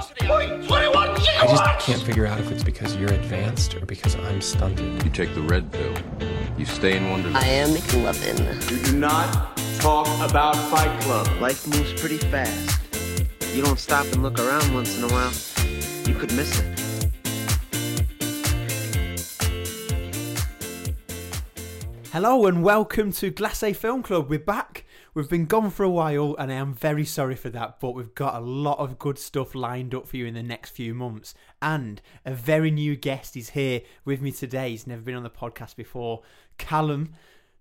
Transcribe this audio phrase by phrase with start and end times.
[0.00, 5.04] I just can't figure out if it's because you're advanced or because I'm stunted.
[5.04, 5.92] You take the red pill.
[6.56, 7.36] You stay in Wonderland.
[7.36, 8.70] I am McLovin.
[8.70, 11.28] You do not talk about Fight Club.
[11.38, 12.80] Life moves pretty fast.
[13.54, 15.32] You don't stop and look around once in a while,
[16.06, 16.80] you could miss it.
[22.10, 24.30] Hello and welcome to Glacé Film Club.
[24.30, 24.86] We're back.
[25.12, 28.14] We've been gone for a while and I am very sorry for that, but we've
[28.14, 31.34] got a lot of good stuff lined up for you in the next few months.
[31.60, 34.70] And a very new guest is here with me today.
[34.70, 36.22] He's never been on the podcast before.
[36.58, 37.14] Callum,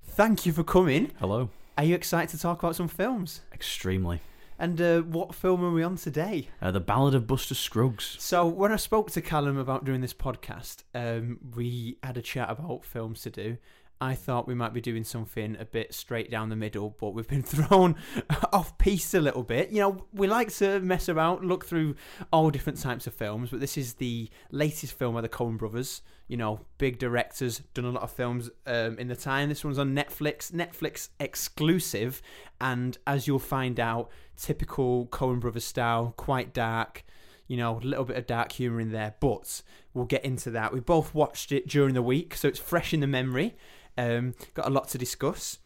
[0.04, 1.12] thank you for coming.
[1.20, 1.50] Hello.
[1.76, 3.42] Are you excited to talk about some films?
[3.52, 4.22] Extremely.
[4.60, 6.50] And uh, what film are we on today?
[6.62, 8.16] Uh, the Ballad of Buster Scruggs.
[8.20, 12.52] So when I spoke to Callum about doing this podcast, um, we had a chat
[12.52, 13.58] about films to do.
[14.02, 17.28] I thought we might be doing something a bit straight down the middle, but we've
[17.28, 17.96] been thrown
[18.54, 19.72] off piece a little bit.
[19.72, 21.96] You know, we like to mess around, look through
[22.32, 26.02] all different types of films, but this is the latest film of the Coen brothers.
[26.28, 29.50] You know, big directors, done a lot of films um, in the time.
[29.50, 32.22] This one's on Netflix, Netflix exclusive,
[32.62, 37.04] and as you'll find out, typical Coen brothers style, quite dark
[37.50, 39.64] you know, a little bit of dark humour in there, but
[39.96, 40.72] we'll get into that.
[40.72, 43.56] We both watched it during the week, so it's fresh in the memory.
[44.00, 45.58] Um, got a lot to discuss.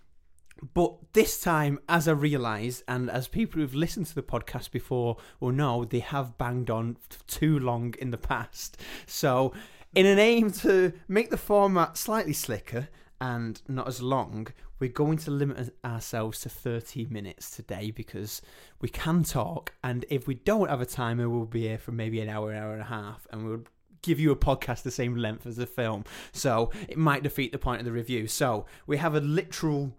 [0.73, 5.17] But this time, as I realised, and as people who've listened to the podcast before
[5.39, 8.77] will know, they have banged on too long in the past.
[9.05, 9.53] So,
[9.93, 12.87] in an aim to make the format slightly slicker
[13.21, 14.47] and not as long,
[14.79, 18.41] we're going to limit ourselves to 30 minutes today because
[18.81, 19.73] we can talk.
[19.83, 22.73] And if we don't have a timer, we'll be here for maybe an hour, hour
[22.73, 23.63] and a half, and we'll
[24.03, 26.05] give you a podcast the same length as a film.
[26.31, 28.27] So it might defeat the point of the review.
[28.27, 29.97] So we have a literal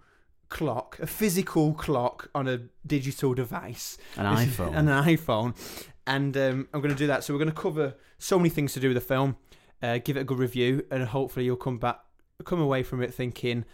[0.49, 4.77] clock, a physical clock on a digital device, An iPhone.
[4.77, 5.57] an iPhone,
[6.07, 7.25] and um, I'm going to do that.
[7.25, 9.37] So we're going to cover so many things to do with the film,
[9.83, 11.99] uh, give it a good review, and hopefully you'll come back,
[12.45, 13.65] come away from it thinking.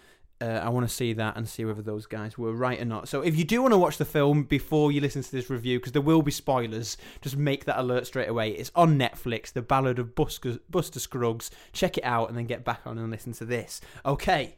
[0.43, 3.09] Uh, I want to see that and see whether those guys were right or not.
[3.09, 5.79] So, if you do want to watch the film before you listen to this review,
[5.79, 8.53] because there will be spoilers, just make that alert straight away.
[8.53, 11.51] It's on Netflix, The Ballad of Buster, Buster Scruggs.
[11.75, 13.83] Check it out and then get back on and listen to this.
[14.07, 14.57] Okay,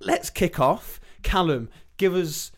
[0.00, 0.98] let's kick off.
[1.22, 1.68] Callum,
[1.98, 2.50] give us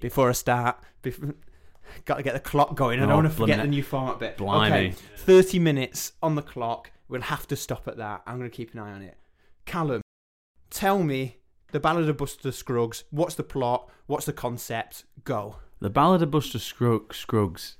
[0.00, 0.78] before I start.
[1.02, 1.34] Before,
[2.06, 2.98] got to get the clock going.
[2.98, 4.38] I don't Oh, want to forget the new format bit.
[4.38, 4.72] Blimey.
[4.88, 6.90] Okay, thirty minutes on the clock.
[7.08, 8.22] We'll have to stop at that.
[8.26, 9.18] I'm going to keep an eye on it.
[9.66, 10.00] Callum,
[10.70, 11.36] tell me
[11.72, 13.04] the Ballad of Buster Scruggs.
[13.10, 13.90] What's the plot?
[14.06, 15.04] What's the concept?
[15.24, 15.56] Go.
[15.80, 17.76] The Ballad of Buster Scruggs, Scruggs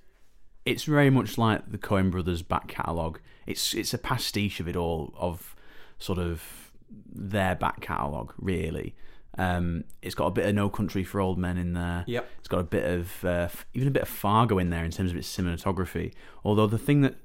[0.65, 3.21] it's very much like the Coen brothers back catalogue.
[3.47, 5.57] It's it's a pastiche of it all, of
[5.99, 8.95] sort of their back catalogue, really.
[9.39, 12.05] Um, it's got a bit of No Country for Old Men in there.
[12.07, 12.29] Yep.
[12.39, 15.11] It's got a bit of uh, even a bit of Fargo in there in terms
[15.11, 16.13] of its cinematography.
[16.45, 17.17] Although the thing that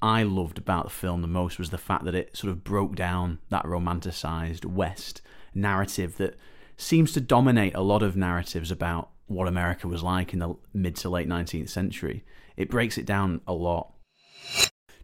[0.00, 2.94] I loved about the film the most was the fact that it sort of broke
[2.94, 5.20] down that romanticized West
[5.56, 6.36] narrative that
[6.76, 10.96] seems to dominate a lot of narratives about what America was like in the mid
[10.96, 12.24] to late 19th century.
[12.56, 13.92] It breaks it down a lot.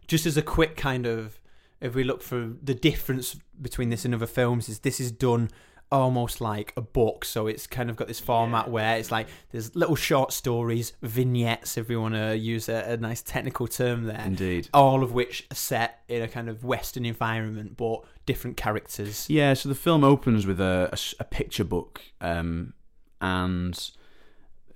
[0.07, 1.39] Just as a quick kind of,
[1.81, 5.49] if we look for the difference between this and other films, is this is done
[5.93, 7.23] almost like a book.
[7.23, 11.77] So it's kind of got this format where it's like there's little short stories, vignettes,
[11.77, 14.23] if we want to use a, a nice technical term there.
[14.25, 14.69] Indeed.
[14.73, 19.29] All of which are set in a kind of Western environment, but different characters.
[19.29, 20.97] Yeah, so the film opens with a
[21.29, 22.73] picture book, um,
[23.21, 23.91] and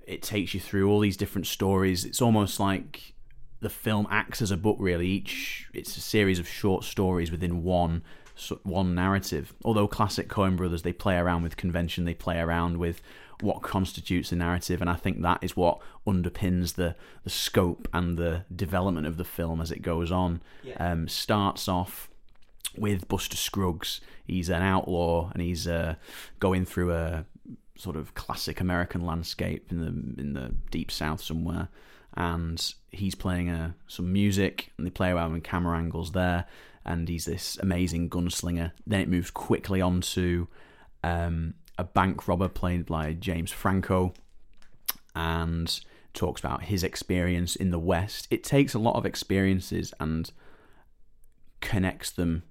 [0.06, 2.06] it takes you through all these different stories.
[2.06, 3.16] It's almost like
[3.60, 5.08] the film acts as a book, really.
[5.08, 8.04] Each it's a series of short stories within one
[8.64, 9.54] one narrative.
[9.64, 13.02] Although classic Coen Brothers, they play around with convention, they play around with
[13.42, 18.18] what constitutes a narrative, and I think that is what underpins the the scope and
[18.18, 20.42] the development of the film as it goes on.
[20.80, 22.10] Um, starts off
[22.78, 24.02] with Buster Scruggs.
[24.26, 25.96] He's an outlaw and he's uh,
[26.40, 27.26] going through a
[27.76, 31.70] sort of classic American landscape in the in the deep south somewhere,
[32.16, 36.46] and he's playing uh, some music and they play around with camera angles there,
[36.88, 38.72] and he's this amazing gunslinger.
[38.86, 40.48] Then it moves quickly on to
[41.04, 44.14] um, a bank robber played by James Franco,
[45.16, 45.80] and
[46.14, 48.28] talks about his experience in the West.
[48.32, 50.32] It takes a lot of experiences and
[51.62, 52.44] connects them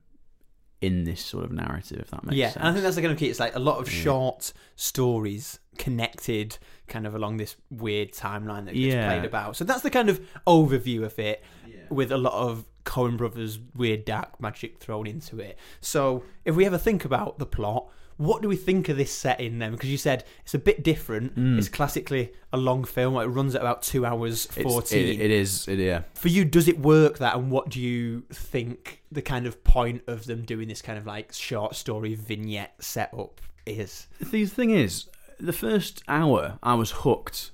[0.81, 2.37] in this sort of narrative, if that makes sense.
[2.37, 2.57] yeah, sense.
[2.57, 3.29] and I think that's the kind of key.
[3.31, 4.03] It's like a lot of Yeah.
[4.03, 9.09] short stories connected, kind of along this weird timeline that gets Yeah.
[9.09, 9.57] played about.
[9.57, 11.43] So that's the kind of overview of it,
[11.89, 15.59] with a lot of Coen Brothers weird dark magic thrown into it.
[15.83, 19.59] So if we ever think about the plot, what do we think of this setting
[19.59, 19.73] then?
[19.73, 21.37] Because you said it's a bit different.
[21.37, 21.59] Mm.
[21.59, 23.13] It's classically a long film.
[23.13, 25.21] Like it runs at about two hours fourteen.
[25.21, 25.69] it- it is.
[25.69, 26.03] It, yeah.
[26.15, 27.37] For you, does it work that?
[27.37, 31.05] And what do you think the kind of point of them doing this kind of
[31.07, 34.07] like short story vignette setup is?
[34.21, 37.51] The thing is, the first hour I was hooked,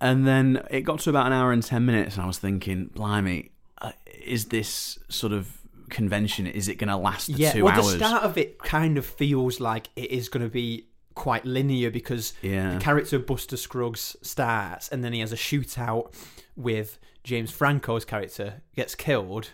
[0.00, 2.86] and then it got to about an hour and ten minutes, and I was thinking,
[2.86, 3.92] "Blimey, uh,
[4.22, 5.58] is this sort of
[5.90, 6.46] convention?
[6.46, 8.98] Is it going to last the yeah, two well, hours?" the start of it kind
[8.98, 12.74] of feels like it is going to be quite linear because Yeah.
[12.74, 16.14] the character Buster Scruggs starts and then he has a shootout
[16.56, 19.50] with James Franco's character gets killed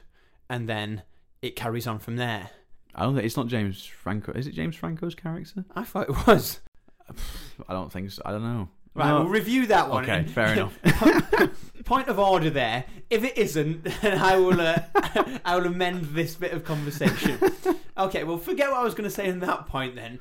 [0.51, 1.03] and then
[1.41, 2.51] it carries on from there.
[2.95, 4.33] I don't think it's not James Franco.
[4.33, 5.65] Is it James Franco's character?
[5.75, 6.61] I thought it was.
[7.69, 8.21] I don't think so.
[8.27, 8.69] I don't know.
[8.95, 9.21] Right, No.
[9.21, 10.05] we'll review that one.
[10.05, 10.79] Okay, fair enough.
[11.85, 12.85] Point of order there.
[13.11, 14.81] If it isn't, then I will uh,
[15.45, 17.39] I will amend this bit of conversation.
[17.97, 20.19] Okay, well, forget what I was going to say in that point then.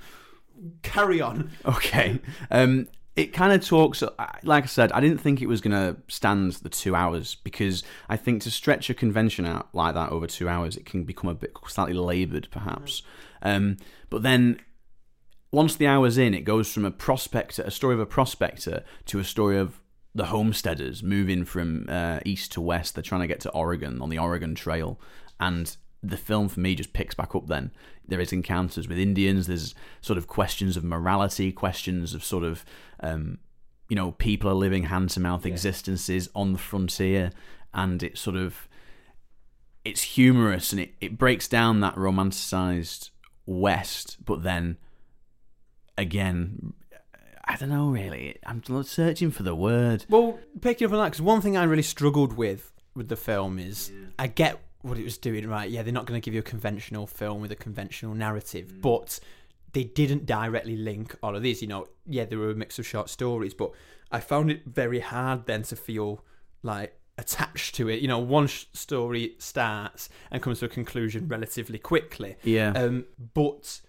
[0.83, 1.49] Carry on.
[1.65, 2.19] Okay.
[2.51, 4.03] Um, it kind of talks,
[4.43, 7.83] like I said, I didn't think it was going to stand the two hours because
[8.09, 11.29] I think to stretch a convention out like that over two hours, it can become
[11.29, 13.03] a bit slightly laboured, perhaps.
[13.41, 13.77] Um,
[14.09, 14.59] but then
[15.51, 19.19] once the hour's in, it goes from a prospector, a story of a prospector, to
[19.19, 19.79] a story of
[20.15, 22.95] the homesteaders moving from uh, east to west.
[22.95, 24.99] They're trying to get to Oregon on the Oregon Trail,
[25.39, 27.47] and the film for me just picks back up.
[27.47, 27.71] Then
[28.07, 29.47] there is encounters with Indians.
[29.47, 32.63] There's sort of questions of morality, questions of sort of
[32.99, 33.39] um,
[33.89, 37.31] you know people are living hand to mouth existences on the frontier,
[37.73, 38.67] and it sort of
[39.85, 43.09] it's humorous and it, it breaks down that romanticized
[43.45, 44.77] West, but then
[45.97, 46.73] again,
[47.45, 48.37] I don't know really.
[48.45, 50.05] I'm not searching for the word.
[50.09, 53.59] Well, picking up on that, because one thing I really struggled with with the film
[53.59, 55.69] is I get what it was doing, right?
[55.69, 59.19] Yeah, they're not going to give you a conventional film with a conventional narrative, but
[59.73, 61.61] they didn't directly link all of these.
[61.61, 63.71] You know, yeah, there were a mix of short stories, but
[64.11, 66.23] I found it very hard then to feel
[66.61, 68.01] like attached to it.
[68.01, 72.35] You know, one sh- story starts and comes to a conclusion relatively quickly.
[72.43, 72.71] Yeah.
[72.71, 73.81] Um, but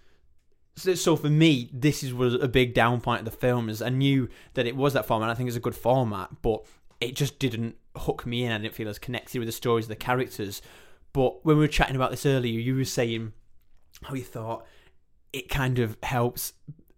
[0.75, 3.69] so, so for me, this is was a big down point of the film.
[3.69, 5.29] Is I knew that it was that format.
[5.29, 6.65] I think it's a good format, but
[7.01, 8.51] it just didn't hook me in.
[8.51, 10.61] I didn't feel as connected with the stories, of the characters.
[11.13, 13.31] But when we were chatting about this earlier, you were saying
[14.03, 14.65] how you thought
[15.31, 16.53] it kind of helps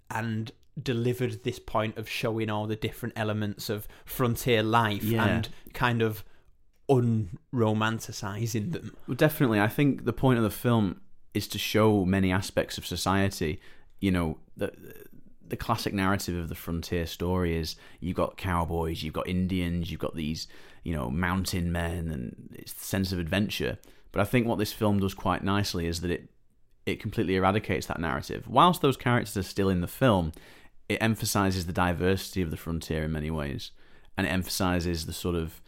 [0.09, 0.51] and
[0.81, 5.25] delivered this point of showing all the different elements of frontier life Yeah.
[5.25, 6.23] and kind of
[6.89, 8.95] unromanticizing them.
[9.07, 9.59] Well, definitely.
[9.59, 11.01] I think the point of the film
[11.33, 13.59] is to show many aspects of society.
[13.99, 14.71] You know, the
[15.47, 19.99] the classic narrative of the frontier story is you've got cowboys, you've got Indians, you've
[19.99, 20.47] got these,
[20.83, 23.77] you know, mountain men, and it's the sense of adventure.
[24.11, 26.29] But I think what this film does quite nicely is that it
[26.85, 28.47] it completely eradicates that narrative.
[28.47, 30.31] Whilst those characters are still in the film,
[30.87, 33.71] it emphasizes the diversity of the frontier in many ways,
[34.17, 35.61] and it emphasizes the sort of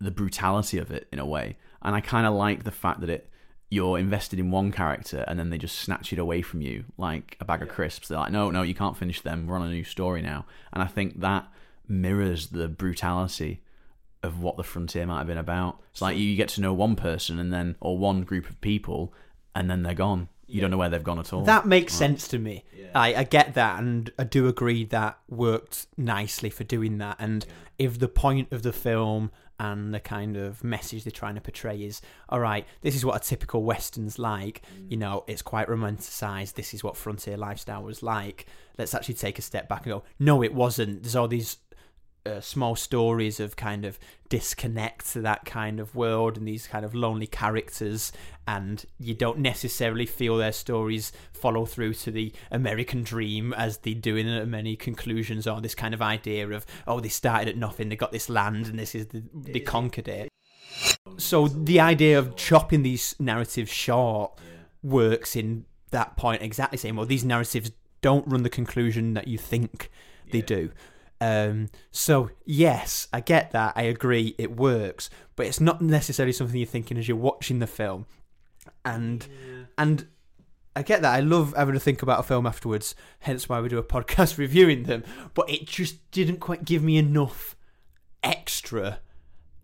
[0.00, 1.56] the brutality of it in a way.
[1.82, 3.30] And I kind of like the fact that it
[3.68, 7.36] you're invested in one character and then they just snatch it away from you like
[7.40, 8.08] a bag of crisps.
[8.08, 9.46] They're like, no, no, you can't finish them.
[9.46, 10.46] We're on a new story now.
[10.72, 11.48] And I think that
[11.88, 13.62] mirrors the brutality
[14.22, 15.80] of what the frontier might have been about.
[15.92, 19.12] It's like you get to know one person and then, or one group of people,
[19.54, 20.28] and then they're gone.
[20.48, 21.42] You don't know where they've gone at all.
[21.42, 22.64] That makes sense to me.
[22.94, 27.16] I, I get that, and I do agree that worked nicely for doing that.
[27.18, 27.44] And
[27.78, 31.82] if the point of the film and the kind of message they're trying to portray
[31.82, 34.62] is, all right, this is what a typical western's like.
[34.78, 34.90] Mm.
[34.90, 36.54] You know, it's quite romanticized.
[36.54, 38.46] This is what frontier lifestyle was like.
[38.78, 41.02] Let's actually take a step back and go, no, it wasn't.
[41.02, 41.58] There's all these
[42.26, 46.84] uh, small stories of kind of disconnect to that kind of world and these kind
[46.84, 48.12] of lonely characters
[48.48, 53.94] and you don't necessarily feel their stories follow through to the American dream as they
[53.94, 57.88] do in many conclusions or this kind of idea of oh they started at nothing
[57.88, 60.28] they got this land and this is the they conquered it.
[61.18, 64.38] So the idea of chopping these narratives short
[64.82, 69.38] works in that point exactly saying well these narratives don't run the conclusion that you
[69.38, 69.90] think
[70.32, 70.70] they do
[71.20, 73.72] um, so yes, I get that.
[73.76, 77.66] I agree, it works, but it's not necessarily something you're thinking as you're watching the
[77.66, 78.06] film.
[78.84, 79.26] And
[79.78, 80.06] and
[80.74, 81.14] I get that.
[81.14, 82.94] I love having to think about a film afterwards.
[83.20, 85.04] Hence why we do a podcast reviewing them.
[85.34, 87.56] But it just didn't quite give me enough
[88.22, 89.00] extra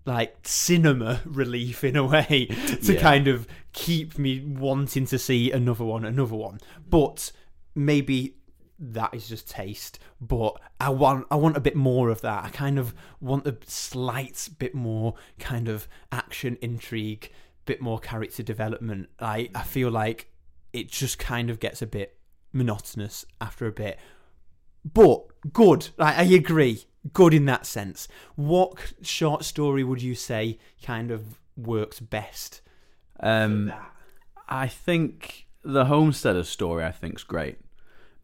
[0.04, 2.46] like cinema relief in a way
[2.82, 3.00] to Yeah.
[3.00, 6.58] kind of keep me wanting to see another one, another one.
[6.88, 7.30] But
[7.74, 8.34] maybe
[8.82, 9.98] that is just taste.
[10.20, 12.44] But I want I want a bit more of that.
[12.44, 17.30] I kind of want a slight bit more kind of action, intrigue,
[17.64, 19.08] bit more character development.
[19.20, 20.32] I I feel like
[20.72, 22.18] it just kind of gets a bit
[22.52, 23.98] monotonous after a bit.
[24.84, 25.90] But good.
[25.98, 26.84] I, I agree.
[27.12, 28.08] Good in that sense.
[28.34, 32.62] What short story would you say kind of works best?
[33.20, 33.72] Um,
[34.48, 37.58] I think the Homesteader story I think's great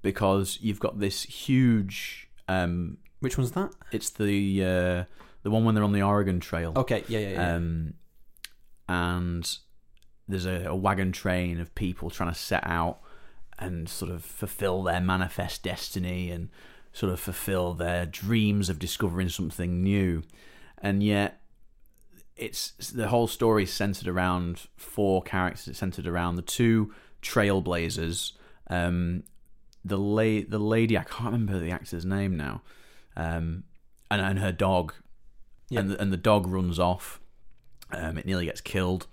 [0.08, 2.30] because you've got this huge.
[2.48, 3.72] Um, Which one's that?
[3.92, 5.04] it's the uh,
[5.42, 6.72] the one when they're on the Oregon Trail.
[6.74, 7.54] Okay, yeah, yeah, yeah.
[7.54, 7.94] Um,
[8.88, 9.58] and
[10.26, 13.00] there's a, a wagon train of people trying to set out
[13.58, 16.48] and sort of fulfill their manifest destiny and
[16.90, 20.22] sort of fulfill their dreams of discovering something new.
[20.78, 21.42] And yet,
[22.34, 25.68] it's the whole story is centered around four characters.
[25.68, 28.32] It's centered around the two trailblazers.
[28.70, 29.24] Um,
[29.84, 32.62] the la- the lady I can't remember the actor's name now,
[33.16, 33.64] um,
[34.10, 34.94] and and her dog,
[35.70, 35.80] Yeah.
[35.80, 37.20] and the, and the dog runs off.
[37.90, 39.06] Um, it nearly gets killed.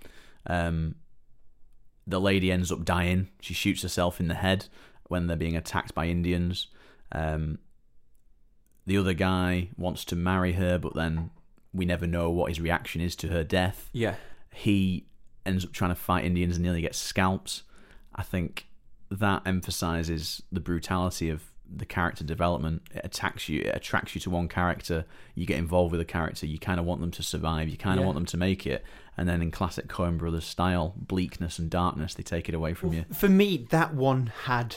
[0.46, 0.96] Um,
[2.06, 3.28] the lady ends up dying.
[3.40, 4.66] She shoots herself in the head
[5.08, 6.66] when they're being attacked by Indians.
[7.12, 7.58] Um,
[8.86, 11.30] the other guy wants to marry her, but then
[11.72, 13.88] we never know what his reaction is to her death.
[13.92, 14.14] yeah.
[14.52, 15.06] He
[15.44, 17.62] ends up trying to fight Indians and nearly gets scalped.
[18.14, 18.66] I think
[19.10, 22.82] that emphasizes the brutality of the character development.
[22.94, 25.04] It attacks you, it attracts you to one character.
[25.34, 26.46] You get involved with a character.
[26.46, 27.68] You kind of want them to survive.
[27.68, 28.06] You kind of Yeah.
[28.06, 28.84] want them to make it.
[29.16, 32.92] And then in classic Coen Brothers style, bleakness and darkness, they take it away from
[32.92, 33.04] you.
[33.12, 34.76] For me, that one had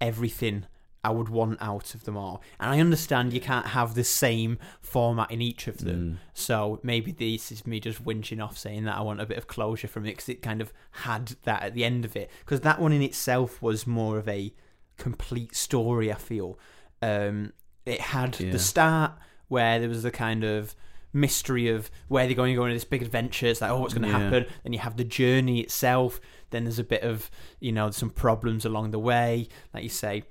[0.00, 0.66] everything
[1.04, 2.42] I would want out of them all.
[2.60, 6.20] And I understand you can't have the same format in each of them.
[6.32, 9.48] So maybe this is me just winching off saying that I want a bit of
[9.48, 12.30] closure from it because it kind of had that at the end of it.
[12.44, 14.52] Because that one in itself was more of a
[14.96, 16.56] complete story, I feel.
[17.00, 17.52] Um,
[17.84, 18.52] it had Yeah.
[18.52, 19.12] the start
[19.48, 20.76] where there was the kind of
[21.12, 23.46] mystery of where they're going to go on this big adventure.
[23.46, 24.18] It's like, oh, what's going to Yeah.
[24.20, 24.46] happen?
[24.62, 26.20] Then you have the journey itself.
[26.50, 27.28] Then there's a bit of,
[27.60, 29.48] you know, some problems along the way.
[29.74, 30.22] Like you say,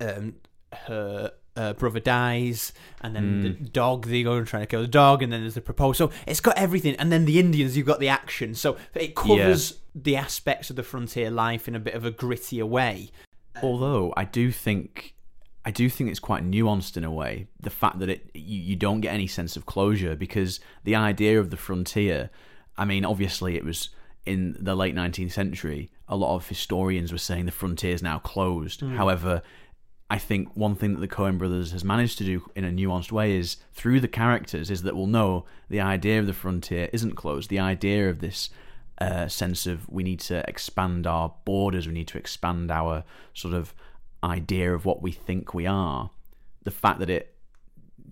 [0.00, 0.34] um,
[0.72, 4.88] her uh, brother dies, and then the dog, they go and trying to kill the
[4.88, 6.10] dog, and then there's the proposal.
[6.10, 6.94] So it's got everything.
[6.96, 8.54] And then the Indians, you've got the action.
[8.54, 12.68] So it covers the aspects of the frontier life in a bit of a grittier
[12.68, 13.10] way.
[13.62, 15.14] Although I do think
[15.64, 17.48] I do think it's quite nuanced in a way.
[17.58, 21.40] The fact that it you, you don't get any sense of closure because the idea
[21.40, 22.30] of the frontier.
[22.78, 23.88] I mean, obviously, it was
[24.26, 25.90] in the late 19th century.
[26.08, 28.82] A lot of historians were saying the frontier is now closed.
[28.82, 29.42] However,
[30.08, 33.10] I think one thing that the Coen brothers has managed to do in a nuanced
[33.10, 37.16] way is through the characters is that we'll know the idea of the frontier isn't
[37.16, 37.50] closed.
[37.50, 38.50] The idea of this
[38.98, 43.52] uh, sense of we need to expand our borders, we need to expand our sort
[43.52, 43.74] of
[44.22, 46.10] idea of what we think we are.
[46.62, 47.34] The fact that it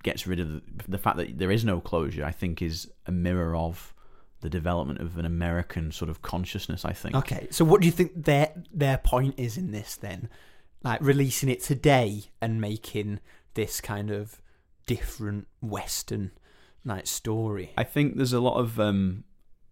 [0.03, 3.13] gets rid of the, the fact that there is no closure, I think, is a
[3.13, 3.95] mirror of
[4.41, 6.85] the development of an American sort of consciousness.
[6.85, 7.15] I think.
[7.15, 10.29] Okay, so what do you think their their point is in this then?
[10.85, 13.21] Like releasing it today and making
[13.55, 14.41] this kind of
[14.87, 16.31] different Western
[16.85, 17.73] like story.
[17.79, 19.25] I think there's a lot of um,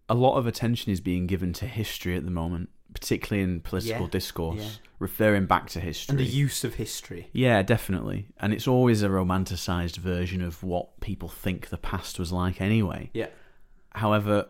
[0.09, 4.05] a lot of attention is being given to history at the moment, particularly in political
[4.05, 4.69] Yeah, discourse, yeah.
[4.99, 6.13] referring back to history.
[6.13, 7.29] and the use of history.
[7.31, 8.27] yeah, definitely.
[8.39, 13.11] And it's always a romanticized version of what people think the past was like anyway.
[13.13, 13.27] Yeah.
[13.91, 14.47] However,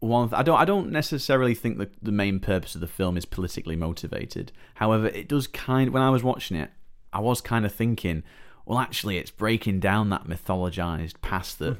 [0.00, 3.16] one th- I don't I don't necessarily think that the main purpose of the film
[3.16, 4.52] is politically motivated.
[4.74, 6.70] However, it does kind when I was watching it,
[7.12, 8.22] I was kind of thinking,
[8.66, 11.76] well, actually, it's breaking down that mythologized past that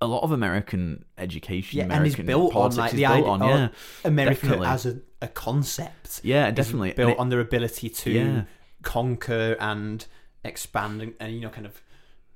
[0.00, 1.90] a lot of American education, Mm-hmm.
[1.90, 3.68] Yeah, and American it's built on politics like is the built idea on, yeah,
[4.04, 4.66] America definitely.
[4.66, 6.20] as a, a concept.
[6.24, 8.42] yeah, definitely And built it- on their ability to Yeah.
[8.82, 10.04] conquer and
[10.44, 11.80] expand and, and you know kind of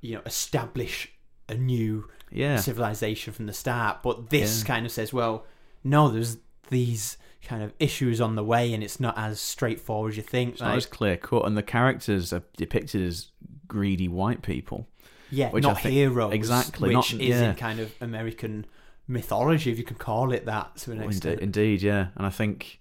[0.00, 1.10] you know establish
[1.48, 4.02] a new yeah, civilization from the start.
[4.02, 4.66] But this Yeah.
[4.66, 5.44] kind of says, well,
[5.84, 10.16] no, there's these kind of issues on the way, and it's not as straightforward as
[10.16, 10.52] you think.
[10.54, 13.28] it's not as clear cut, and the characters are depicted as
[13.68, 14.86] greedy white people.
[15.30, 17.50] yeah, which not think- heroes, exactly, which not- is yeah.
[17.50, 18.64] in kind of American
[19.08, 21.40] mythology, if you can call it that, to an Well, extent.
[21.40, 22.08] Indeed, indeed, yeah.
[22.16, 22.80] And I think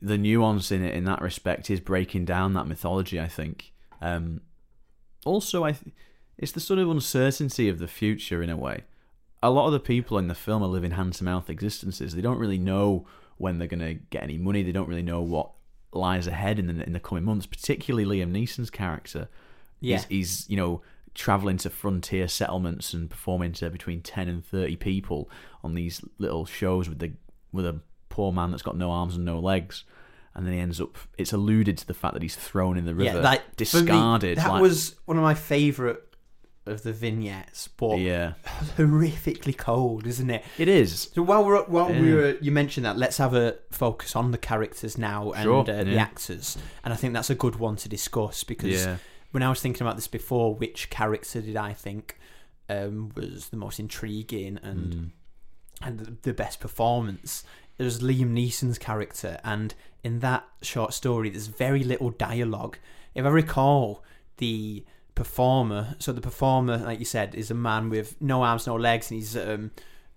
[0.00, 3.18] the nuance in it, in that respect, is breaking down that mythology.
[3.20, 3.72] I think.
[4.00, 4.40] Um,
[5.24, 5.94] also, I th-
[6.38, 8.84] it's the sort of uncertainty of the future in a way.
[9.42, 12.14] A lot of the people in the film are living hand to mouth existences.
[12.14, 13.06] They don't really know
[13.38, 14.62] when they're going to get any money.
[14.62, 15.50] They don't really know what
[15.92, 17.46] lies ahead in the in the coming months.
[17.46, 19.28] Particularly Liam Neeson's character.
[19.80, 19.98] Yeah.
[19.98, 20.82] he's, he's you know
[21.14, 25.30] traveling to frontier settlements and performing to between 10 and 30 people
[25.64, 27.12] on these little shows with the
[27.52, 29.84] with a poor man that's got no arms and no legs
[30.36, 30.98] and then he ends up.
[31.16, 33.86] It's alluded to the fact that he's thrown in the river, yeah, like for me,
[33.86, 34.36] discarded.
[34.38, 35.96] that like- was one of my favourite
[36.66, 38.32] of the vignettes, but yeah,
[38.76, 40.44] horrifically cold, isn't it?
[40.58, 41.10] it is.
[41.14, 44.38] So while we're while we were you mentioned that, let's have a focus on the
[44.38, 47.88] characters now and Sure, uh, the actors, and I think that's a good one to
[47.88, 48.96] discuss because Yeah,
[49.32, 52.18] when I was thinking about this before, which character did I think
[52.68, 55.10] um, was the most intriguing and Mm.
[55.82, 57.44] and the best performance?
[57.78, 62.78] It was Liam Neeson's character, and in that short story, there's very little dialogue.
[63.14, 64.02] If I recall,
[64.38, 64.84] the
[65.16, 69.10] performer, so the performer, like you said, is a man with no arms, no legs,
[69.10, 69.72] and he's um,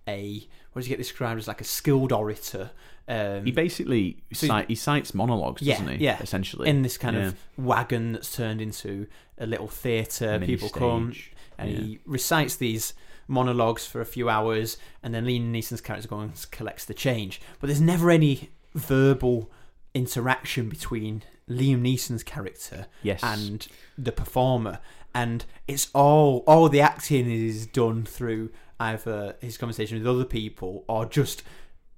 [0.06, 2.70] a what does he get described as like a skilled orator.
[3.08, 6.04] Um, he basically So- cite, he cites monologues, Yeah, doesn't he?
[6.04, 6.18] yeah.
[6.20, 7.26] essentially in this kind Yeah.
[7.28, 10.38] of wagon that's turned into a little theatre.
[10.38, 11.12] People come
[11.58, 11.76] and Yeah.
[11.80, 12.94] he recites these
[13.26, 17.40] monologues for a few hours, and then Liam Neeson's character goes and collects the change.
[17.58, 19.50] But there's never any verbal
[19.94, 23.20] interaction between Liam Neeson's character Yes.
[23.22, 23.66] and
[23.98, 24.78] the performer,
[25.14, 30.84] and it's all all the acting is done through either his conversation with other people
[30.88, 31.42] or just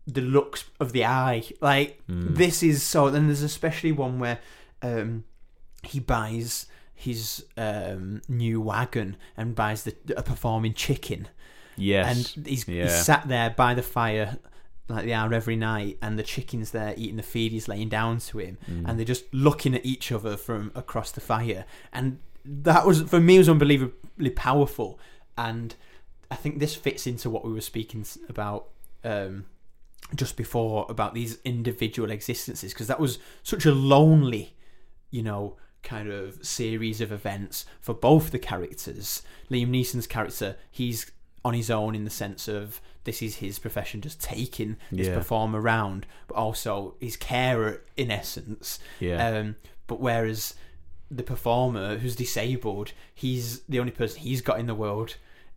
[0.06, 1.44] the looks of the eye.
[1.60, 2.34] Like Hmm.
[2.34, 3.10] this is so.
[3.10, 4.38] Then there's especially one where
[4.82, 5.24] um,
[5.84, 11.28] he buys his um, new wagon and buys the a performing chicken,
[11.76, 12.84] yes, and he's, yeah.
[12.84, 14.38] he's sat there by the fire
[14.88, 18.18] like they are every night, and the chicken's there eating the feed he's laying down
[18.18, 18.88] to him, Mm.
[18.88, 23.20] and they're just looking at each other from across the fire, and that was for
[23.20, 24.98] me was unbelievably powerful,
[25.38, 25.74] and
[26.30, 28.68] I think this fits into what we were speaking about.
[29.04, 29.46] Um,
[30.14, 34.54] just before about these individual existences because that was such a lonely
[35.10, 41.10] you know kind of series of events for both the characters liam neeson's character he's
[41.44, 45.14] on his own in the sense of this is his profession just taking this Yeah.
[45.14, 49.26] performer around but also his carer in essence Yeah.
[49.28, 49.56] um,
[49.86, 50.54] but whereas
[51.10, 55.16] the performer who's disabled he's the only person he's got in the world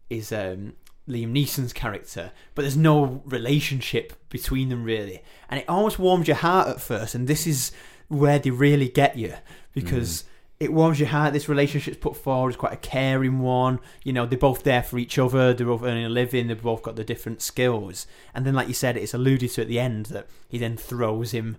[0.09, 0.73] is um,
[1.07, 6.37] Liam Neeson's character, but there's no relationship between them really, and it almost warms your
[6.37, 7.13] heart at first.
[7.15, 7.71] And this is
[8.07, 9.33] where they really get you
[9.73, 10.23] because
[10.59, 11.33] it warms your heart.
[11.33, 13.79] This relationship's put forward as quite a caring one.
[14.03, 15.53] You know, they're both there for each other.
[15.53, 16.47] They're both earning a living.
[16.47, 18.07] They've both got the different skills.
[18.33, 21.31] And then, like you said, it's alluded to at the end that he then throws
[21.31, 21.57] him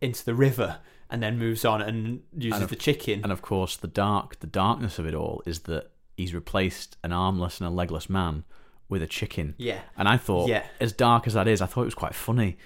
[0.00, 3.20] into the river and then moves on and uses And of- the chicken.
[3.22, 7.12] And of course, the dark, the darkness of it all is that he's replaced an
[7.12, 8.44] armless and a legless man
[8.88, 9.54] with a chicken.
[9.56, 9.80] yeah.
[9.96, 10.64] And I thought, Yeah.
[10.80, 12.56] as dark as that is, I thought it was quite funny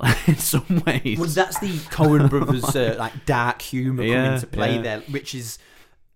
[0.26, 1.18] in some ways.
[1.18, 4.82] Well, that's the Coen Brothers uh, like dark humor coming Yeah, into play yeah.
[4.82, 5.58] there, which is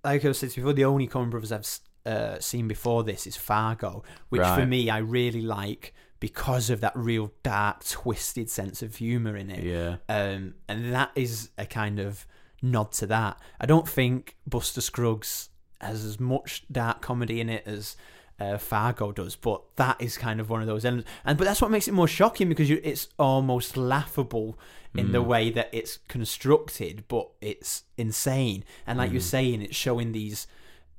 [0.05, 0.73] like I said before.
[0.73, 1.67] The only Coen Brothers I've
[2.11, 6.97] uh, seen before this is Fargo, which for me I really like because of that
[6.97, 9.63] real dark, twisted sense of humor in it.
[9.63, 12.27] yeah, Um, and that is a kind of
[12.63, 13.39] nod to that.
[13.61, 17.97] I don't think Buster Scruggs has as much dark comedy in it as
[18.39, 21.11] uh, Fargo does, but that is kind of one of those elements.
[21.25, 24.59] And but that's what makes it more shocking because you, it's almost laughable
[24.95, 28.65] in the way that it's constructed, but it's insane.
[28.87, 30.47] And like you're saying, it's showing these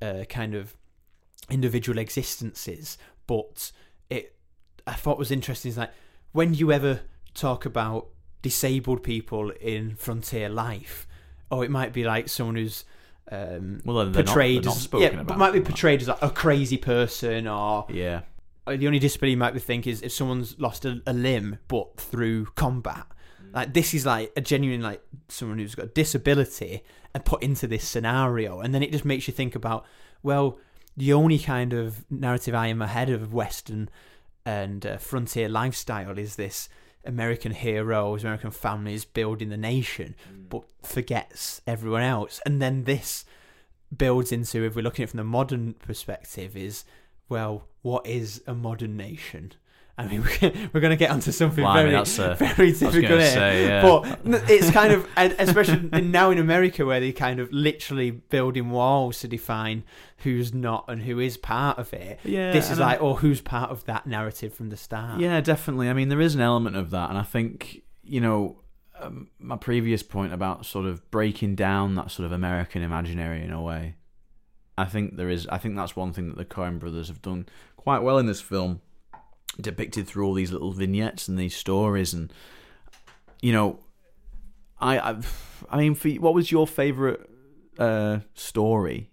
[0.01, 0.75] uh, kind of
[1.49, 3.71] individual existences, but
[4.09, 4.35] it
[4.85, 5.91] I thought was interesting is like
[6.31, 7.01] when you ever
[7.33, 8.07] talk about
[8.41, 11.07] disabled people in frontier life,
[11.49, 12.85] or it might be like someone who's
[13.31, 15.69] um, Well, they're not- portrayed they're not as yeah, but about might be like that.
[15.71, 18.21] portrayed as like a crazy person, or, yeah,
[18.67, 21.97] the only disability you might be think is if someone's lost a, a limb but
[21.99, 23.05] through combat.
[23.53, 27.65] Like this is like a genuine like someone who's got a disability and put into
[27.67, 29.85] this scenario, and then it just makes you think about
[30.21, 30.59] well,
[30.97, 33.89] the only kind of narrative I am ahead of Western
[34.45, 36.69] and uh, frontier lifestyle is this
[37.05, 40.49] American heroes, American families building the nation, mm.
[40.49, 42.41] but forgets everyone else.
[42.45, 43.25] And then this
[43.95, 46.83] builds into, if we're looking at it from the modern perspective, is
[47.29, 49.53] well, what is a modern nation?
[49.99, 50.21] I mean,
[50.73, 53.21] we're going to get onto something Well, I mean, very, that's, uh, very difficult here.
[53.31, 53.81] say, yeah.
[53.81, 59.19] But it's kind of, especially now in America, where they kind of literally building walls
[59.21, 59.83] to define
[60.17, 62.19] who's not and who is part of it.
[62.23, 65.19] Yeah, this is I- like, oh, who's part of that narrative from the start?
[65.19, 65.89] yeah, definitely.
[65.89, 68.61] I mean, there is an element of that, and I think you know
[68.99, 73.51] um, my previous point about sort of breaking down that sort of American imaginary in
[73.51, 73.95] a way.
[74.77, 75.47] I think there is.
[75.47, 78.41] I think that's one thing that the Coen Brothers have done quite well in this
[78.41, 78.81] film,
[79.59, 82.31] depicted through all these little vignettes and these stories, and
[83.41, 83.79] you know,
[84.79, 85.17] I, I,
[85.69, 87.29] I mean, for, what was your favorite
[87.77, 89.09] uh, story?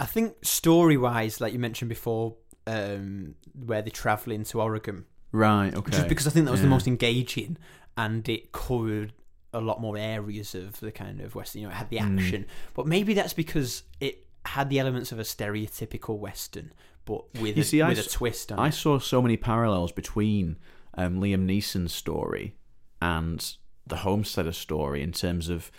[0.00, 3.34] I think story wise, like you mentioned before, um,
[3.66, 5.74] where they travel into Oregon, Right.
[5.74, 5.92] Okay.
[5.92, 7.58] just because I think that was the most engaging
[7.96, 9.12] and it covered
[9.52, 11.62] a lot more areas of the kind of western.
[11.62, 12.16] You know, it had the Mm.
[12.18, 16.72] action, but maybe that's because it had the elements of a stereotypical western,
[17.04, 18.72] but with You a, see, with a twist on I it.
[18.72, 20.56] saw so many parallels between
[20.94, 22.54] um, Liam Neeson's story
[23.00, 23.54] and
[23.86, 25.70] the Homesteader story in terms of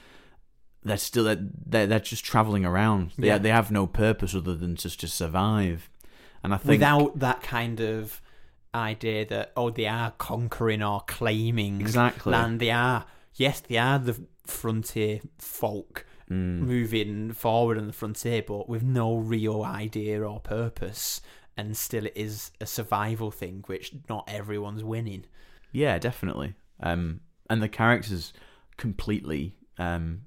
[0.83, 3.11] they're still they're, they're just traveling around.
[3.17, 3.37] They Yeah.
[3.37, 5.89] they have no purpose other than just to survive.
[6.43, 8.21] And I think Without that kind of
[8.73, 12.31] idea that oh they are conquering or claiming Exactly.
[12.31, 13.05] land, they are
[13.35, 16.59] yes they are the frontier folk Mm.
[16.59, 21.21] moving forward on the frontier, but with no real idea or purpose.
[21.57, 25.25] And still, it is a survival thing, which not everyone's winning.
[25.71, 26.53] Yeah, definitely.
[26.79, 28.31] Um, and the characters
[28.77, 30.21] completely um,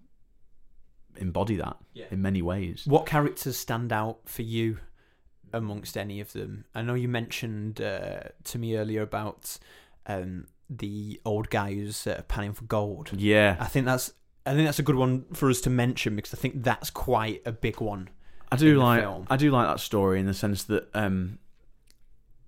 [1.17, 2.07] embody that Yeah.
[2.11, 2.83] in many ways.
[2.87, 4.79] What characters stand out for you
[5.53, 6.65] amongst any of them?
[6.75, 9.57] I know you mentioned uh, to me earlier about
[10.07, 13.11] um, the old guy who's uh, panning for gold.
[13.17, 14.13] Yeah, I think that's
[14.45, 17.43] I think that's a good one for us to mention because I think that's quite
[17.47, 18.09] a big one.
[18.51, 19.27] I do the like film.
[19.31, 21.39] I do like that story in the sense that um,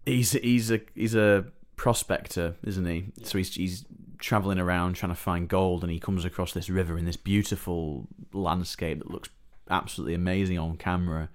[0.04, 3.07] he's he's a he's a prospector, isn't he?
[3.22, 3.85] So he's he's
[4.18, 8.09] traveling around trying to find gold, and he comes across this river in this beautiful
[8.33, 9.30] landscape that looks
[9.70, 11.30] absolutely amazing on camera,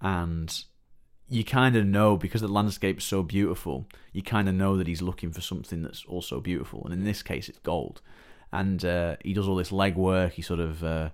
[0.00, 0.64] and
[1.28, 5.00] you kind of know because the landscape's so beautiful, you kind of know that he's
[5.02, 8.02] looking for something that's also beautiful, and in this case, it's gold.
[8.52, 10.32] And uh, he does all this legwork.
[10.32, 11.10] He sort of uh,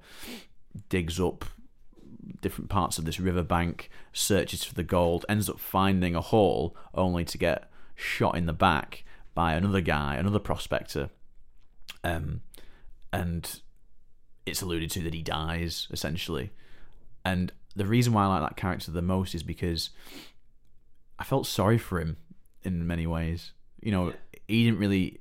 [0.88, 1.44] digs up
[2.40, 7.24] different parts of this riverbank, searches for the gold, ends up finding a hole, only
[7.24, 11.10] to get shot in the back by another guy, another prospector.
[12.04, 12.42] Um,
[13.12, 13.60] and
[14.46, 16.50] it's alluded to that he dies essentially.
[17.24, 19.90] And the reason why I like that character the most is because
[21.18, 22.16] I felt sorry for him
[22.62, 23.52] in many ways.
[23.80, 24.12] You know,
[24.46, 25.20] he didn't really.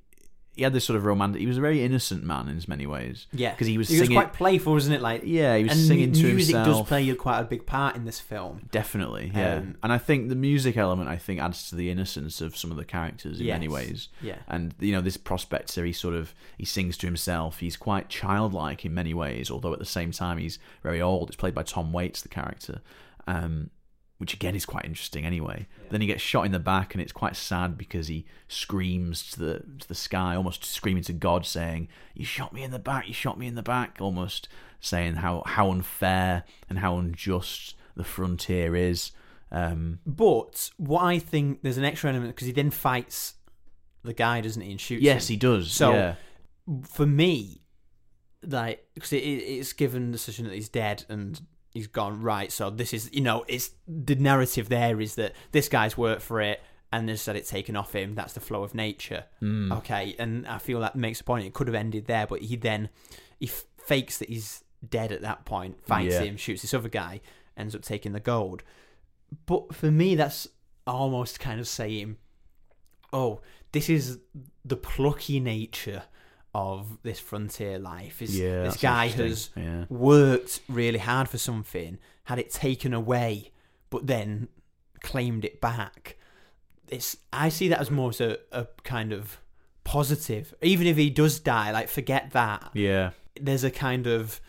[0.57, 1.39] He had this sort of romantic.
[1.39, 3.27] He was a very innocent man in many ways.
[3.31, 4.19] Yeah, because he was he was singing.
[4.19, 5.01] quite playful, wasn't it?
[5.01, 6.79] Like yeah, he was and singing to music himself.
[6.79, 8.67] does play quite a big part in this film.
[8.71, 9.55] Definitely, yeah.
[9.55, 12.71] Um, and I think the music element, I think, adds to the innocence of some
[12.71, 14.09] of the characters in many ways.
[14.21, 14.39] Yeah.
[14.47, 17.59] And you know, this prospector, he sort of he sings to himself.
[17.59, 21.29] He's quite childlike in many ways, although at the same time he's very old.
[21.29, 22.81] It's played by Tom Waits, the character,
[23.27, 23.69] um,
[24.17, 25.25] which again is quite interesting.
[25.25, 29.29] Anyway, then he gets shot in the back, and it's quite sad because he screams
[29.31, 32.79] to the to the sky, almost screaming to God, saying, "You shot me in the
[32.79, 33.07] back!
[33.07, 34.47] You shot me in the back!" Almost
[34.79, 39.11] saying how how unfair and how unjust the frontier is.
[39.51, 43.35] Um, But what I think there's an extra element because he then fights
[44.03, 45.01] the guy, doesn't he, and shoots.
[45.01, 45.33] yes, him.
[45.33, 45.71] he does.
[45.71, 46.15] So- yeah.
[46.83, 47.61] for me,
[48.43, 51.41] like because it, it- it's given the decision that he's dead and
[51.77, 52.51] he's gone right.
[52.51, 56.41] So this is you know it's the narrative there is that this guy's worked for
[56.41, 56.61] it
[56.91, 58.15] and has had it taken off him.
[58.15, 59.25] That's the flow of nature.
[59.39, 59.71] Hmm.
[59.71, 61.45] Okay, and I feel that makes a point.
[61.45, 62.89] It could have ended there, but he then
[63.39, 66.21] he f- fakes that he's dead at that point, fights Yeah.
[66.23, 67.21] him, shoots this other guy,
[67.57, 68.63] ends up taking the gold.
[69.45, 70.47] But for me, that's
[70.85, 72.17] almost kind of saying,
[73.11, 73.41] "Oh,
[73.73, 74.19] this is
[74.63, 76.03] the plucky nature
[76.53, 78.21] of this frontier life.
[78.21, 79.49] Is Yeah, this guy has.
[79.55, 79.85] Yeah.
[79.89, 83.51] worked really hard for something, had it taken away,
[83.89, 84.47] but then
[85.01, 86.17] claimed it back.
[86.89, 89.39] It's I see that as more as a, a kind of
[89.83, 90.53] positive.
[90.61, 92.71] Even if he does die, like forget that.
[92.73, 93.11] Yeah.
[93.39, 94.41] There's a kind of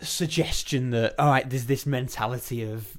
[0.00, 2.98] suggestion that all right, there's this mentality of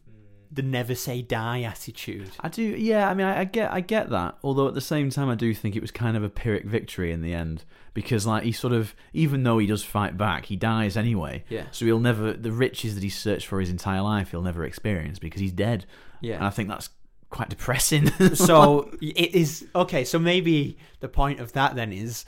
[0.53, 2.31] the never say die attitude.
[2.39, 3.09] I do, yeah.
[3.09, 4.37] I mean, I, I get, I get that.
[4.43, 7.11] Although at the same time, I do think it was kind of a pyrrhic victory
[7.11, 7.63] in the end
[7.93, 11.43] because, like, he sort of, even though he does fight back, he dies anyway.
[11.49, 11.65] Yeah.
[11.71, 15.19] So he'll never the riches that he searched for his entire life, he'll never experience
[15.19, 15.85] because he's dead.
[16.21, 16.35] Yeah.
[16.35, 16.89] And I think that's
[17.29, 18.07] quite depressing.
[18.35, 20.05] so it is okay.
[20.05, 22.25] So maybe the point of that then is,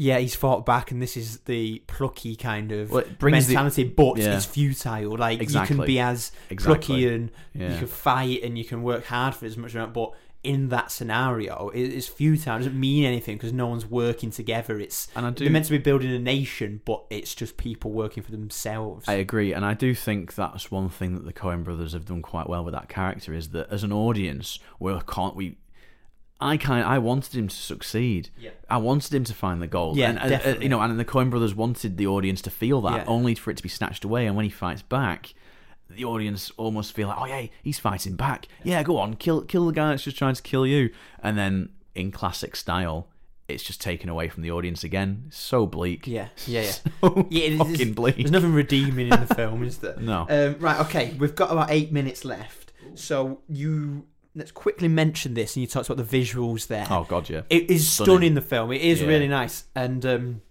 [0.00, 3.54] yeah, he's fought back, and this is the plucky kind of Well, it brings the-
[3.54, 4.36] mentality, but yeah.
[4.36, 5.18] it's futile.
[5.18, 6.76] Like you can be as Exactly.
[6.86, 7.72] plucky and Yeah.
[7.72, 10.12] you can fight and you can work hard for as much, as but
[10.44, 12.54] in that scenario, it is futile.
[12.54, 14.78] It doesn't mean anything because no one's working together.
[14.78, 17.90] It's And I do- they're meant to be building a nation, but it's just people
[17.90, 19.08] working for themselves.
[19.08, 22.22] I agree, and I do think that's one thing that the Coen Brothers have done
[22.22, 25.56] quite well with that character is that as an audience, we can't we.
[26.40, 28.30] I kind I wanted him to succeed.
[28.38, 28.50] Yeah.
[28.70, 29.96] I wanted him to find the gold.
[29.96, 32.80] Yeah, and, uh, uh, you know, and the Coen Brothers wanted the audience to feel
[32.82, 33.04] that, Yeah.
[33.06, 34.26] only for it to be snatched away.
[34.26, 35.34] And when he fights back,
[35.90, 38.46] the audience almost feel like, oh yeah, he's fighting back.
[38.62, 40.90] Yeah, go on, kill kill the guy that's just trying to kill you.
[41.22, 43.08] And then in classic style,
[43.48, 45.24] it's just taken away from the audience again.
[45.28, 46.06] It's so bleak.
[46.06, 46.72] Yeah, yeah, yeah.
[47.00, 48.16] So Yeah, it is- fucking bleak.
[48.16, 49.96] There's nothing redeeming in the film, is there?
[50.00, 50.26] No.
[50.28, 50.78] Um, right.
[50.82, 51.16] Okay.
[51.18, 52.72] We've got about eight minutes left.
[52.94, 54.06] So you
[54.38, 56.86] let's quickly mention this, and you talked about the visuals there.
[56.90, 57.42] Oh god, yeah.
[57.50, 58.14] It is Stunning.
[58.14, 58.34] stunning.
[58.34, 58.72] The film.
[58.72, 59.08] It is Yeah.
[59.08, 60.42] really nice, and um,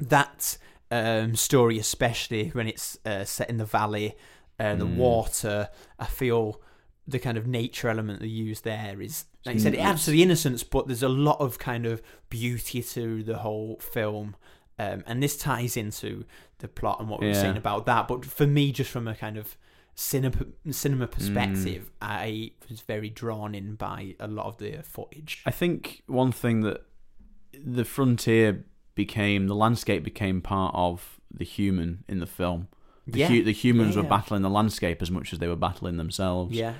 [0.00, 0.58] that
[0.90, 4.14] um, story, especially when it's uh, set in the valley,
[4.60, 4.96] uh, the Mm.
[4.96, 6.60] water, I feel
[7.08, 10.10] the kind of nature element they use there is, like you said, it adds to
[10.10, 14.36] the innocence, but there's a lot of kind of beauty to the whole film.
[14.78, 16.24] Um, and this ties into
[16.58, 17.40] the plot and what we were Yeah.
[17.42, 18.08] saying about that.
[18.08, 19.56] But for me, just from a kind of
[19.94, 21.10] cinema cinema Mm.
[21.10, 25.42] perspective, I was very drawn in by a lot of the footage.
[25.46, 26.82] I think one thing that
[27.52, 32.68] the frontier became, the landscape became part of the human in the film.
[33.06, 33.28] The, Yeah.
[33.28, 36.54] hu- the humans Yeah, were battling the landscape as much as they were battling themselves.
[36.56, 36.74] Yeah.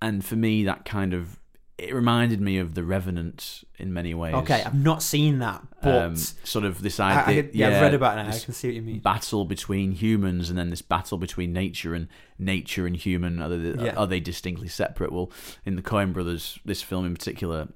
[0.00, 1.40] And for me, that kind of
[1.76, 4.34] it reminded me of the Revenant in many ways.
[4.34, 7.50] Okay, I've not seen that, but um, sort of this I, I, idea.
[7.52, 8.28] yeah, I've read about it now.
[8.28, 9.00] I can see what you mean.
[9.00, 12.06] Battle between humans, and then this battle between nature and
[12.38, 13.40] nature and human.
[13.42, 13.94] Are they, Yeah.
[13.96, 15.10] are they distinctly separate?
[15.12, 15.32] Well,
[15.64, 17.68] in the Coen Brothers, this film in particular,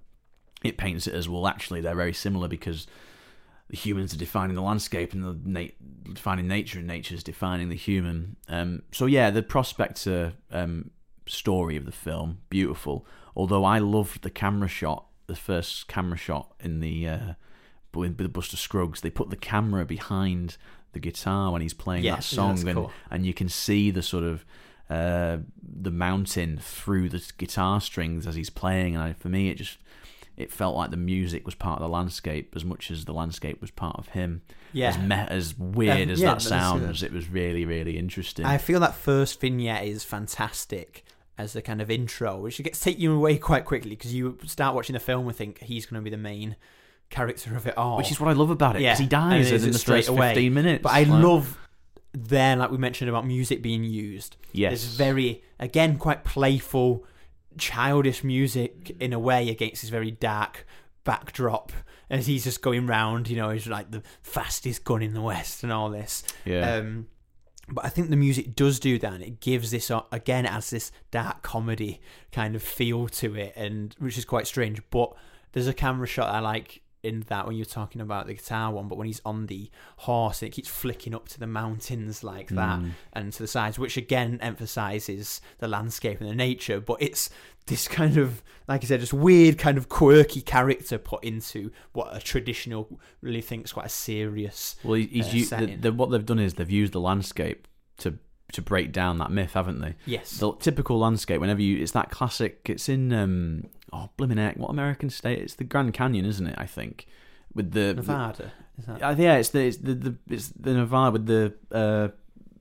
[0.63, 1.49] it paints it as well.
[1.49, 2.87] Actually, they're very similar because
[3.69, 7.77] the humans are defining the landscape, and the na- defining nature, and nature's defining the
[7.77, 8.37] human.
[8.49, 10.93] Um, so yeah, the Prospector um,
[11.27, 13.05] story of the film, beautiful.
[13.39, 17.33] Although I loved the camera shot, the first camera shot in the uh,
[17.95, 20.57] with with Buster Scruggs, they put the camera behind
[20.93, 22.93] the guitar when he's playing Yeah, that song, and cool.
[23.11, 24.45] and you can see the sort of
[24.91, 28.95] uh, the mountain through the guitar strings as he's playing.
[28.97, 29.79] And I, for me, it just
[30.37, 33.61] it felt like the music was part of the landscape as much as the landscape
[33.61, 34.43] was part of him.
[34.73, 34.91] Yeah.
[34.91, 38.45] as, me- as weird Um, as yeah, that sounds, it was really really interesting.
[38.47, 41.05] I feel that first vignette is fantastic
[41.39, 44.75] as the kind of intro, which gets take you away quite quickly because you start
[44.75, 46.57] watching the film and think he's going to be the main
[47.11, 47.97] character of it all.
[47.97, 50.35] which is what I love about it Yeah, he dies in the straight away.
[50.35, 50.83] fifteen minutes.
[50.83, 51.57] But I Like- love
[52.13, 54.37] there, like we mentioned about music being used.
[54.53, 57.05] yes, There's very, again, quite playful,
[57.57, 60.67] childish music in a way against this very dark
[61.05, 61.73] backdrop
[62.11, 63.29] as he's just going round.
[63.29, 66.23] You know, he's like the fastest gun in the West and all this.
[66.45, 66.75] yeah.
[66.77, 67.07] Um,
[67.71, 70.71] but I think the music does do that, and it gives this uh, again has
[70.71, 72.01] this dark comedy
[72.33, 74.81] kind of feel to it, and which is quite strange.
[74.91, 75.13] But
[75.53, 78.89] there's a camera shot I like in that when you're talking about the guitar one,
[78.89, 82.49] but when he's on the horse and it keeps flicking up to the mountains like
[82.49, 82.91] that Mm.
[83.13, 86.81] and to the sides, which again emphasizes the landscape and the nature.
[86.81, 87.31] But it's
[87.67, 92.17] this kind of, like I said, just weird kind of quirky character put into what
[92.17, 94.77] a traditional really thinks quite a serious.
[94.83, 98.19] Well, he's uh, the, the, what they've done is they've used the landscape to
[98.53, 99.95] to break down that myth, haven't they?
[100.07, 100.39] Yes.
[100.39, 101.39] The typical landscape.
[101.39, 102.61] Whenever you, it's that classic.
[102.65, 105.39] It's in um oh blimmin' heck, what American state?
[105.41, 106.55] It's the Grand Canyon, isn't it?
[106.59, 107.07] I think
[107.55, 108.53] with the Nevada.
[108.79, 109.03] Is that?
[109.03, 112.09] Uh, yeah, it's the it's the, the it's the Nevada with the uh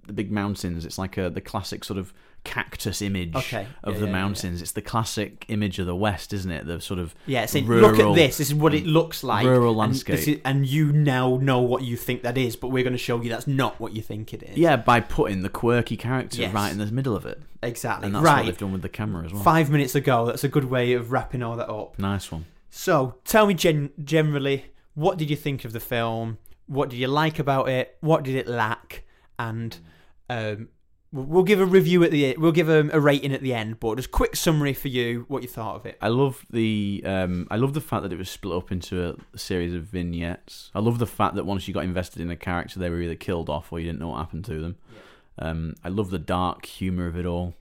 [0.07, 0.85] the big mountains.
[0.85, 3.67] It's like a the classic sort of cactus image Okay.
[3.83, 4.61] of Yeah, the yeah, yeah, mountains.
[4.61, 6.65] It's the classic image of the West, isn't it?
[6.65, 8.37] The sort of Yeah, it's in, rural, look at this.
[8.37, 9.45] This is what it looks like.
[9.45, 10.15] rural and landscape.
[10.27, 13.21] is- And, you now know what you think that is, but we're going to show
[13.21, 14.57] you that's not what you think it is.
[14.57, 16.53] Yeah, by putting the quirky character Yes.
[16.53, 18.05] right in the middle of it, exactly.
[18.05, 18.45] and that's what right.
[18.45, 19.43] they've done with the camera as well.
[19.43, 20.25] Five minutes ago.
[20.25, 21.99] That's a good way of wrapping all that up.
[21.99, 22.45] Nice one.
[22.69, 26.37] So, tell me gen- generally, what did you think of the film?
[26.67, 27.97] What did you like about it?
[27.99, 29.03] What did it lack?
[29.39, 29.77] And
[30.29, 30.69] um,
[31.11, 33.79] we'll- give a review at the we'll give a, a rating at the end.
[33.79, 35.97] But just quick summary for you, what you thought of it.
[36.01, 39.37] I love the um, I love the fact that it was split up into a
[39.37, 40.71] series of vignettes.
[40.75, 43.15] I love the fact that once you got invested in a character, they were either
[43.15, 44.75] killed off or you didn't know what happened to them.
[45.39, 47.53] Um, I love the dark humor of it all.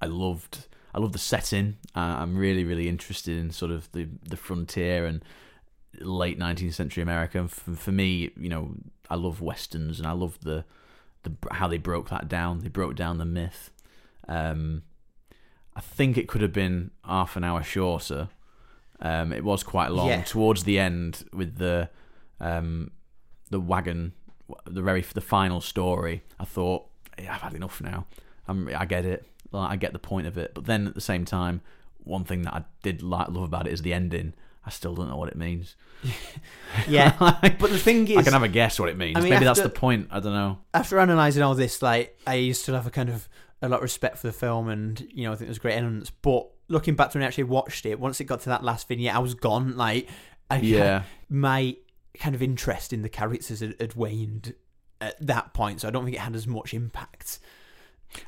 [0.00, 1.76] I loved I love the setting.
[1.94, 5.24] Uh, I'm really really interested in sort of the the frontier and
[6.00, 7.38] late 19th century America.
[7.38, 8.74] And for, for me, you know,
[9.08, 10.64] I love westerns and I love the
[11.26, 12.60] the how they broke that down.
[12.60, 13.70] They broke down the myth.
[14.28, 14.82] Um,
[15.74, 18.28] I think it could have been half an hour shorter.
[19.00, 20.22] Um, it was quite long Yeah.
[20.22, 21.90] towards the end with the
[22.40, 22.90] um,
[23.50, 24.12] the wagon,
[24.64, 26.22] the very the final story.
[26.40, 26.86] I thought
[27.18, 28.06] yeah, I've had enough now.
[28.48, 29.26] I'm, I get it.
[29.52, 30.52] Like, I get the point of it.
[30.54, 31.60] But then at the same time,
[31.98, 34.34] one thing that I did like love about it is the ending.
[34.66, 35.76] I still don't know what it means.
[36.88, 39.16] Yeah, Like, but the thing is, I can have a guess what it means.
[39.16, 40.08] I mean, Maybe that's the point.
[40.10, 40.58] I don't know.
[40.74, 43.28] after analysing all this, like I used to have a kind of
[43.62, 46.10] a lot of respect for the film, and you know I think there's great elements.
[46.10, 48.88] But looking back to when I actually watched it, once it got to that last
[48.88, 49.76] vignette, I was gone.
[49.76, 50.08] Like,
[50.50, 51.04] I, Yeah.
[51.30, 51.76] my
[52.18, 54.54] kind of interest in the characters had, had waned
[55.00, 57.38] at that point, so I don't think it had as much impact.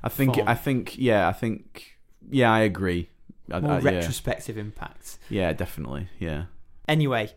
[0.03, 0.39] I think.
[0.47, 0.97] I think.
[0.97, 1.29] Yeah.
[1.29, 1.99] I think.
[2.31, 2.51] Yeah.
[2.51, 3.11] I agree.
[3.51, 3.91] I, More I- yeah.
[3.91, 5.19] retrospective impact.
[5.31, 5.53] yeah.
[5.53, 6.09] Definitely.
[6.19, 6.45] Yeah.
[6.87, 7.31] Anyway,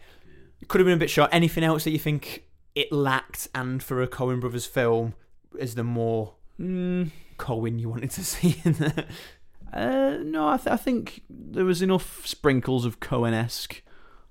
[0.62, 1.30] it could have been a bit short.
[1.34, 2.44] Anything else that you think
[2.76, 5.14] it lacked, and for a Coen Brothers film,
[5.60, 9.06] is there more Mm, Coen you wanted to see in there?
[9.74, 13.82] uh, no, I, th- I think there was enough sprinkles of Coen esque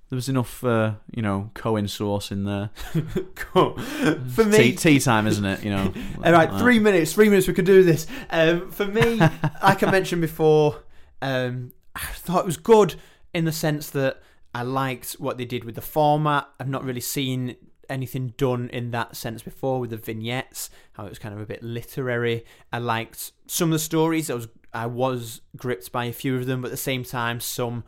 [0.09, 2.69] there was enough, uh, you know, Coen sauce in there.
[3.35, 3.77] Cool.
[3.77, 5.63] For me, tea, tea time, isn't it?
[5.63, 5.93] You know.
[6.25, 7.13] All right, like three minutes.
[7.13, 7.47] Three minutes.
[7.47, 8.07] We could do this.
[8.29, 9.15] Um, for me,
[9.63, 10.83] like I mentioned before,
[11.21, 12.95] um, I thought it was good
[13.33, 14.21] in the sense that
[14.53, 16.47] I liked what they did with the format.
[16.59, 17.55] I've not really seen
[17.89, 20.69] anything done in that sense before with the vignettes.
[20.93, 22.45] How it was kind of a bit literary.
[22.71, 24.29] I liked some of the stories.
[24.29, 27.39] I was I was gripped by a few of them, but at the same time,
[27.39, 27.83] some.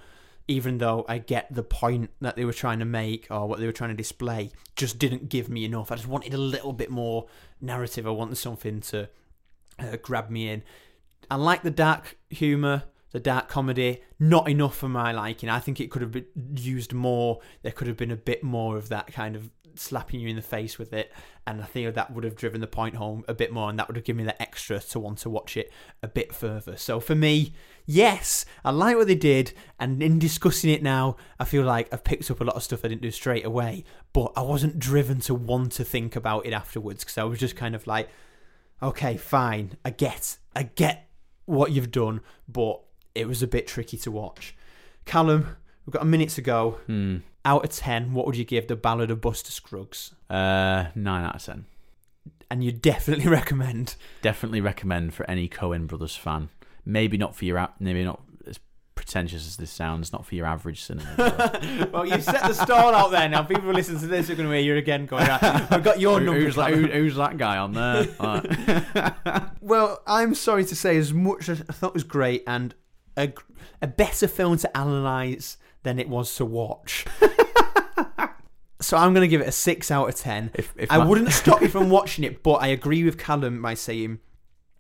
[0.46, 3.66] Even though I get the point that they were trying to make or what they
[3.66, 5.90] were trying to display, just didn't give me enough.
[5.90, 7.28] I just wanted a little bit more
[7.62, 8.06] narrative.
[8.06, 9.08] I wanted something to
[9.80, 10.64] uh, grab me in.
[11.32, 12.84] I like the dark humour,
[13.14, 14.02] the dark comedy.
[14.20, 15.48] Not enough for my liking.
[15.48, 17.40] I think it could have been used more.
[17.62, 20.42] There could have been a bit more of that kind of slapping you in the
[20.42, 21.12] face with it,
[21.48, 23.88] and I think that would have driven the point home a bit more, and that
[23.88, 25.72] would have given me the extra to want to watch it
[26.02, 26.78] a bit further.
[26.78, 27.54] So for me,
[27.86, 32.04] yes, I like what they did, and in discussing it now, I feel like I've
[32.04, 35.20] picked up a lot of stuff I didn't do straight away, but I wasn't driven
[35.22, 38.10] to want to think about it afterwards because I was just kind of like,
[38.82, 41.10] okay, fine, I get, I get
[41.46, 42.82] what you've done, but
[43.16, 44.56] it was a bit tricky to watch.
[45.06, 46.80] Callum, we've got a minute to go.
[46.88, 47.18] Hmm.
[47.46, 50.14] Out of ten, what would you give the Ballad of Buster Scruggs?
[50.30, 51.66] Uh, nine out of ten.
[52.50, 53.96] And you definitely recommend.
[54.22, 56.50] Definitely recommend for any Coen Brothers fan.
[56.86, 58.60] Maybe not for your, app, maybe not as
[58.96, 60.14] pretentious as this sounds.
[60.14, 61.90] Not for your average cinema.
[61.94, 63.28] well, you set the stall out there.
[63.28, 65.28] Now people who listen to this are going to hear you again going.
[65.28, 66.40] Right, I've got your Who- number.
[66.42, 68.08] who's, that, who- who's that guy on there?
[68.22, 69.44] Alright.
[69.62, 72.74] Well, I'm sorry to say, as much as I thought was great and
[73.18, 73.32] a,
[73.82, 77.06] a better film to analyse than it was to watch.
[78.82, 80.52] so I'm going to give it a six out of ten.
[80.54, 83.62] If- if I my- wouldn't stop you from watching it, but I agree with Callum
[83.62, 84.20] by saying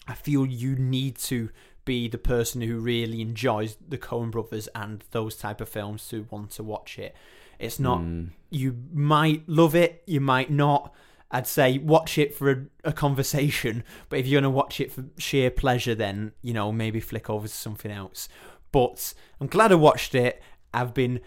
[0.07, 1.49] I feel you need to
[1.85, 6.25] be the person who really enjoys the Coen Brothers and those type of films to
[6.29, 7.15] want to watch it.
[7.59, 7.99] It's not.
[7.99, 8.29] Mm.
[8.49, 10.93] You might love it, you might not.
[11.33, 14.91] I'd say watch it for a, a conversation, but if you're going to watch it
[14.91, 18.29] for sheer pleasure, then you know maybe flick over to something else.
[18.71, 20.41] But I'm glad I watched it.
[20.73, 21.19] I've been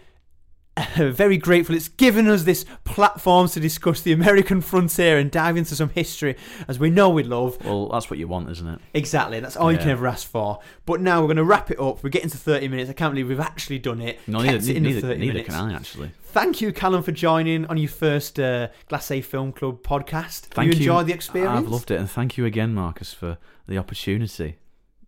[0.95, 1.75] very grateful.
[1.75, 6.35] It's given us this platform to discuss the American frontier and dive into some history,
[6.67, 7.63] as we know we love.
[7.63, 8.79] Well, that's what you want, isn't it?
[8.93, 10.59] Exactly, that's all you can ever ask for.
[10.85, 12.03] But now we're going to wrap it up.
[12.03, 12.89] We're getting to 30 minutes.
[12.89, 14.19] I can't believe we've actually done it.
[14.27, 16.11] No, neither, it neither, neither can I actually.
[16.23, 20.41] Thank you, Callum, for joining on your first uh, Glacé Film Club podcast.
[20.41, 20.91] Thank you you.
[20.91, 21.57] enjoyed the experience?
[21.57, 23.37] I've loved it, and thank you again, Marcus, for
[23.67, 24.57] the opportunity.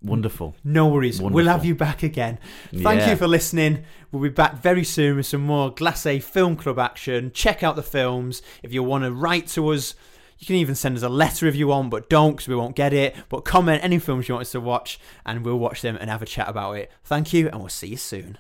[0.02, 0.56] Wonderful.
[0.64, 1.22] No worries.
[1.22, 2.40] We'll have you back again.
[2.72, 3.10] Thank Yeah.
[3.12, 3.84] you for listening.
[4.12, 7.32] We'll be back very soon with some more Glacé Film Club action.
[7.34, 8.42] Check out the films.
[8.64, 9.96] If you want to write to us,
[10.38, 12.78] you can even send us a letter if you want, but don't because we won't
[12.78, 13.14] get it.
[13.28, 16.22] But comment any films you want us to watch, and we'll watch them and have
[16.22, 16.90] a chat about it.
[17.04, 18.38] Thank you, and we'll see you soon.